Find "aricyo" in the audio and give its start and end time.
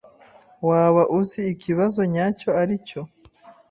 2.61-3.01